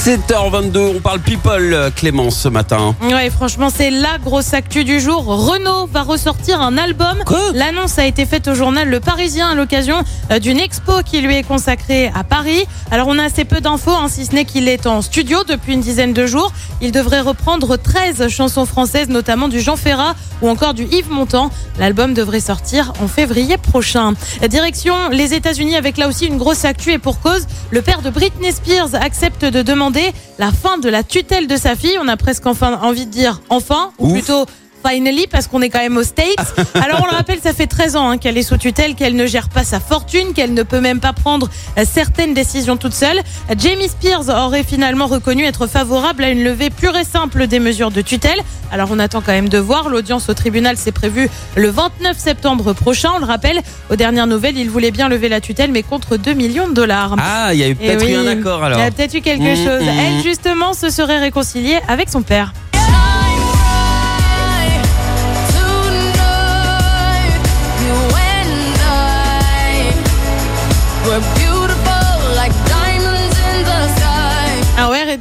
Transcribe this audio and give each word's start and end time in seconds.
7h22, 0.00 0.96
on 0.96 1.00
parle 1.00 1.20
people, 1.20 1.74
euh, 1.74 1.90
Clémence, 1.90 2.38
ce 2.38 2.48
matin. 2.48 2.96
Ouais, 3.02 3.28
franchement, 3.28 3.68
c'est 3.68 3.90
la 3.90 4.16
grosse 4.16 4.54
actu 4.54 4.82
du 4.82 4.98
jour. 4.98 5.26
Renault 5.26 5.86
va 5.92 6.00
ressortir 6.00 6.62
un 6.62 6.78
album. 6.78 7.18
L'annonce 7.52 7.98
a 7.98 8.06
été 8.06 8.24
faite 8.24 8.48
au 8.48 8.54
journal 8.54 8.88
Le 8.88 8.98
Parisien 8.98 9.50
à 9.50 9.54
l'occasion 9.54 10.02
euh, 10.30 10.38
d'une 10.38 10.58
expo 10.58 11.02
qui 11.04 11.20
lui 11.20 11.36
est 11.36 11.42
consacrée 11.42 12.10
à 12.14 12.24
Paris. 12.24 12.64
Alors, 12.90 13.08
on 13.08 13.18
a 13.18 13.24
assez 13.24 13.44
peu 13.44 13.60
d'infos, 13.60 13.90
hein, 13.90 14.06
si 14.08 14.24
ce 14.24 14.34
n'est 14.34 14.46
qu'il 14.46 14.68
est 14.68 14.86
en 14.86 15.02
studio 15.02 15.44
depuis 15.46 15.74
une 15.74 15.82
dizaine 15.82 16.14
de 16.14 16.24
jours. 16.24 16.50
Il 16.80 16.92
devrait 16.92 17.20
reprendre 17.20 17.76
13 17.76 18.26
chansons 18.28 18.64
françaises, 18.64 19.10
notamment 19.10 19.48
du 19.48 19.60
Jean 19.60 19.76
Ferrat 19.76 20.14
ou 20.40 20.48
encore 20.48 20.72
du 20.72 20.84
Yves 20.84 21.10
Montand. 21.10 21.50
L'album 21.78 22.14
devrait 22.14 22.40
sortir 22.40 22.94
en 23.02 23.06
février 23.06 23.58
prochain. 23.58 24.14
Direction 24.48 25.10
les 25.10 25.34
États-Unis 25.34 25.76
avec 25.76 25.98
là 25.98 26.08
aussi 26.08 26.24
une 26.26 26.38
grosse 26.38 26.64
actu 26.64 26.92
et 26.92 26.98
pour 26.98 27.20
cause, 27.20 27.46
le 27.70 27.82
père 27.82 28.00
de 28.00 28.08
Britney 28.08 28.50
Spears 28.50 28.94
accepte 28.94 29.44
de 29.44 29.60
demander 29.60 29.89
la 30.38 30.52
fin 30.52 30.78
de 30.78 30.88
la 30.88 31.02
tutelle 31.02 31.46
de 31.46 31.56
sa 31.56 31.76
fille. 31.76 31.98
On 32.00 32.08
a 32.08 32.16
presque 32.16 32.46
enfin 32.46 32.78
envie 32.82 33.06
de 33.06 33.10
dire 33.10 33.40
enfin, 33.48 33.92
ou 33.98 34.06
Ouf. 34.06 34.12
plutôt 34.12 34.46
finally, 34.86 35.26
parce 35.26 35.46
qu'on 35.46 35.62
est 35.62 35.68
quand 35.70 35.78
même 35.80 35.96
aux 35.96 36.02
States. 36.02 36.54
Alors 36.74 37.00
on 37.02 37.06
le 37.10 37.16
rappelle, 37.16 37.38
ça 37.42 37.52
fait 37.52 37.66
13 37.66 37.96
ans 37.96 38.10
hein, 38.10 38.18
qu'elle 38.18 38.38
est 38.38 38.42
sous 38.42 38.56
tutelle, 38.56 38.94
qu'elle 38.94 39.16
ne 39.16 39.26
gère 39.26 39.48
pas 39.48 39.64
sa 39.64 39.80
fortune, 39.80 40.32
qu'elle 40.34 40.54
ne 40.54 40.62
peut 40.62 40.80
même 40.80 41.00
pas 41.00 41.12
prendre 41.12 41.48
euh, 41.78 41.84
certaines 41.90 42.34
décisions 42.34 42.76
toute 42.76 42.94
seule. 42.94 43.20
Jamie 43.58 43.88
Spears 43.88 44.28
aurait 44.28 44.64
finalement 44.64 45.06
reconnu 45.06 45.44
être 45.44 45.66
favorable 45.66 46.24
à 46.24 46.30
une 46.30 46.42
levée 46.44 46.70
pure 46.70 46.96
et 46.96 47.04
simple 47.04 47.46
des 47.46 47.58
mesures 47.60 47.90
de 47.90 48.00
tutelle. 48.00 48.38
Alors 48.72 48.88
on 48.92 48.98
attend 48.98 49.20
quand 49.20 49.32
même 49.32 49.48
de 49.48 49.58
voir. 49.58 49.88
L'audience 49.88 50.28
au 50.28 50.34
tribunal 50.34 50.76
s'est 50.76 50.92
prévue 50.92 51.28
le 51.56 51.68
29 51.70 52.16
septembre 52.18 52.72
prochain. 52.72 53.10
On 53.16 53.18
le 53.18 53.24
rappelle, 53.26 53.60
aux 53.90 53.96
dernières 53.96 54.26
nouvelles, 54.26 54.56
il 54.56 54.70
voulait 54.70 54.90
bien 54.92 55.08
lever 55.08 55.28
la 55.28 55.40
tutelle, 55.40 55.72
mais 55.72 55.82
contre 55.82 56.16
2 56.16 56.32
millions 56.34 56.68
de 56.68 56.74
dollars. 56.74 57.16
Ah, 57.18 57.52
il 57.52 57.58
y 57.60 57.64
a 57.64 57.68
eu 57.68 57.76
Eh 57.80 57.86
peut-être 57.86 58.04
oui, 58.04 58.12
eu 58.12 58.16
un 58.16 58.26
accord 58.26 58.62
alors. 58.62 58.78
Il 58.78 58.82
y 58.82 58.86
a 58.86 58.90
peut-être 58.90 59.14
eu 59.14 59.20
quelque 59.20 59.40
Mmh, 59.40 59.56
chose. 59.56 59.82
mmh. 59.84 59.88
Elle, 59.88 60.22
justement, 60.22 60.72
se 60.74 60.90
serait 60.90 61.18
réconciliée 61.18 61.78
avec 61.88 62.08
son 62.08 62.22
père. 62.22 62.52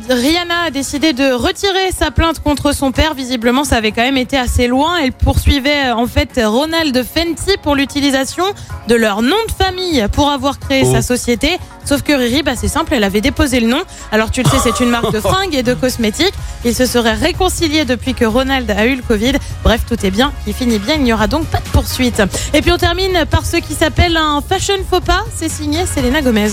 Rihanna 0.10 0.64
a 0.68 0.70
décidé 0.72 1.14
de 1.14 1.32
retirer 1.32 1.92
sa 1.98 2.12
plainte 2.12 2.40
contre 2.42 2.74
son 2.74 2.92
père. 2.92 3.14
Visiblement, 3.14 3.64
ça 3.64 3.78
avait 3.78 3.92
quand 3.92 4.02
même 4.04 4.18
été 4.18 4.38
assez 4.38 4.68
loin. 4.68 4.98
Elle 4.98 5.12
poursuivait 5.12 5.92
en 5.92 6.06
fait 6.08 6.40
Ronald 6.44 7.04
Fenty 7.04 7.58
pour 7.64 7.76
l'utilisation 7.76 8.44
de 8.88 8.96
leur 8.96 9.22
nom 9.22 9.36
de 9.48 9.52
famille 9.64 10.06
pour 10.12 10.30
avoir 10.30 10.60
créé 10.60 10.84
Oh. 10.86 10.92
sa 10.94 11.02
société. 11.02 11.58
Sauf 11.86 12.04
que 12.04 12.14
Riri, 12.14 12.44
bah, 12.44 12.52
c'est 12.56 12.68
simple, 12.68 12.94
elle 12.94 13.04
avait 13.04 13.22
déposé 13.22 13.60
le 13.60 13.68
nom. 13.68 13.82
Alors 14.12 14.32
tu 14.32 14.44
le 14.44 14.50
sais, 14.50 14.58
c'est 14.62 14.80
une 14.84 14.90
marque 14.90 15.12
de 15.12 15.20
fringues 15.30 15.56
et 15.56 15.64
de 15.64 15.74
cosmétiques. 15.74 16.34
Ils 16.66 16.76
se 16.76 16.86
seraient 16.86 17.14
réconciliés 17.14 17.86
depuis 17.86 18.14
que 18.14 18.26
Ronald 18.26 18.70
a 18.72 18.86
eu 18.86 18.96
le 18.96 19.02
Covid. 19.02 19.34
Bref, 19.64 19.82
tout 19.88 20.06
est 20.06 20.12
bien, 20.12 20.32
qui 20.46 20.54
finit 20.54 20.80
bien. 20.80 20.96
Il 20.96 21.04
n'y 21.04 21.14
aura 21.14 21.28
donc 21.28 21.46
pas 21.48 21.60
de 21.60 21.70
poursuite. 21.70 22.22
Et 22.54 22.62
puis 22.62 22.72
on 22.72 22.78
termine 22.78 23.26
par 23.30 23.46
ce 23.46 23.58
qui 23.58 23.74
s'appelle 23.74 24.18
un 24.18 24.42
fashion 24.48 24.76
faux 24.90 25.02
pas. 25.02 25.24
C'est 25.36 25.50
signé 25.50 25.80
Selena 25.86 26.22
Gomez. 26.22 26.50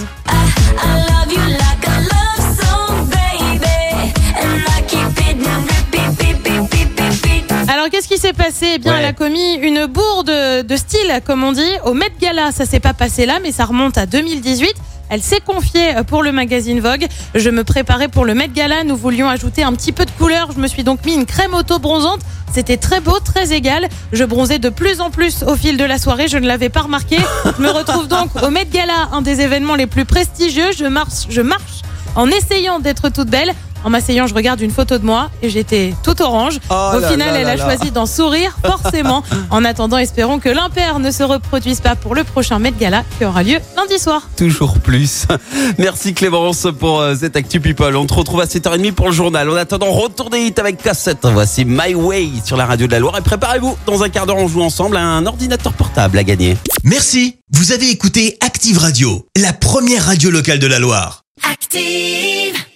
Alors 7.86 7.92
qu'est-ce 8.00 8.08
qui 8.08 8.18
s'est 8.18 8.32
passé? 8.32 8.66
Eh 8.74 8.78
bien, 8.78 8.94
Ouais. 8.94 8.98
elle 8.98 9.04
a 9.04 9.12
commis 9.12 9.54
une 9.62 9.86
bourde 9.86 10.26
de 10.26 10.76
style, 10.76 11.20
comme 11.24 11.44
on 11.44 11.52
dit, 11.52 11.70
au 11.84 11.94
Met 11.94 12.10
Gala. 12.20 12.50
Ça 12.50 12.66
s'est 12.66 12.80
pas 12.80 12.94
passé 12.94 13.26
là, 13.26 13.38
mais 13.40 13.52
ça 13.52 13.64
remonte 13.64 13.96
à 13.96 14.06
2018. 14.06 14.74
Elle 15.08 15.22
s'est 15.22 15.38
confiée 15.38 15.94
pour 16.08 16.24
le 16.24 16.32
magazine 16.32 16.80
Vogue. 16.80 17.06
Je 17.36 17.48
me 17.48 17.62
préparais 17.62 18.08
pour 18.08 18.24
le 18.24 18.34
Met 18.34 18.48
Gala. 18.48 18.82
Nous 18.82 18.96
voulions 18.96 19.28
ajouter 19.28 19.62
un 19.62 19.72
petit 19.72 19.92
peu 19.92 20.04
de 20.04 20.10
couleur. 20.10 20.48
Je 20.52 20.58
me 20.60 20.66
suis 20.66 20.82
donc 20.82 21.04
mis 21.06 21.14
une 21.14 21.26
crème 21.26 21.54
auto-bronzante. 21.54 22.22
C'était 22.52 22.76
très 22.76 22.98
beau, 22.98 23.20
très 23.20 23.52
égal. 23.52 23.86
Je 24.12 24.24
bronzais 24.24 24.58
de 24.58 24.68
plus 24.68 25.00
en 25.00 25.10
plus 25.10 25.44
au 25.44 25.54
fil 25.54 25.76
de 25.76 25.84
la 25.84 25.98
soirée. 26.00 26.26
Je 26.26 26.38
ne 26.38 26.46
l'avais 26.48 26.70
pas 26.70 26.80
remarqué. 26.80 27.18
Je 27.56 27.62
me 27.62 27.70
retrouve 27.70 28.08
donc 28.08 28.30
au 28.42 28.50
Met 28.50 28.64
Gala, 28.64 29.10
un 29.12 29.22
des 29.22 29.42
événements 29.42 29.76
les 29.76 29.86
plus 29.86 30.04
prestigieux. 30.06 30.72
Je 30.76 30.86
marche, 30.86 31.26
je 31.28 31.40
marche 31.40 31.82
en 32.16 32.26
essayant 32.28 32.80
d'être 32.80 33.10
toute 33.10 33.28
belle. 33.28 33.52
En 33.86 33.90
m'asseyant, 33.90 34.26
je 34.26 34.34
regarde 34.34 34.60
une 34.60 34.72
photo 34.72 34.98
de 34.98 35.04
moi 35.04 35.30
et 35.42 35.48
j'étais 35.48 35.94
toute 36.02 36.20
orange. 36.20 36.58
Oh 36.70 36.90
Au 36.96 36.98
là 36.98 37.08
final, 37.08 37.32
là 37.32 37.38
elle 37.38 37.46
là 37.46 37.52
a 37.52 37.56
là. 37.56 37.64
choisi 37.76 37.92
d'en 37.92 38.04
sourire, 38.04 38.58
forcément. 38.66 39.22
en 39.48 39.64
attendant, 39.64 39.96
espérons 39.96 40.40
que 40.40 40.48
l'impair 40.48 40.98
ne 40.98 41.12
se 41.12 41.22
reproduise 41.22 41.78
pas 41.80 41.94
pour 41.94 42.16
le 42.16 42.24
prochain 42.24 42.58
Met 42.58 42.72
Gala 42.72 43.04
qui 43.16 43.24
aura 43.24 43.44
lieu 43.44 43.58
lundi 43.76 43.96
soir. 44.00 44.28
Toujours 44.36 44.80
plus. 44.80 45.26
Merci 45.78 46.14
Clémence 46.14 46.66
pour 46.80 47.00
euh, 47.00 47.14
cette 47.14 47.36
Actu 47.36 47.60
People. 47.60 47.94
On 47.94 48.06
te 48.06 48.14
retrouve 48.14 48.40
à 48.40 48.46
7h30 48.46 48.90
pour 48.90 49.06
le 49.06 49.12
journal. 49.12 49.48
En 49.48 49.54
attendant, 49.54 49.92
retour 49.92 50.30
des 50.30 50.40
hits 50.40 50.54
avec 50.56 50.82
cassette. 50.82 51.18
Voici 51.22 51.64
My 51.64 51.94
Way 51.94 52.28
sur 52.44 52.56
la 52.56 52.66
radio 52.66 52.88
de 52.88 52.92
la 52.92 52.98
Loire. 52.98 53.16
Et 53.16 53.22
préparez-vous, 53.22 53.78
dans 53.86 54.02
un 54.02 54.08
quart 54.08 54.26
d'heure, 54.26 54.38
on 54.38 54.48
joue 54.48 54.62
ensemble 54.62 54.96
à 54.96 55.04
un 55.04 55.24
ordinateur 55.26 55.72
portable 55.72 56.18
à 56.18 56.24
gagner. 56.24 56.56
Merci, 56.82 57.36
vous 57.52 57.70
avez 57.70 57.88
écouté 57.88 58.36
Active 58.40 58.78
Radio, 58.78 59.24
la 59.40 59.52
première 59.52 60.06
radio 60.06 60.32
locale 60.32 60.58
de 60.58 60.66
la 60.66 60.80
Loire. 60.80 61.22
Active. 61.48 62.66